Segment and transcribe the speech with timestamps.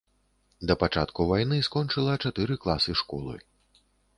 [0.69, 3.35] Да пачатку вайны скончыла чатыры класы школы.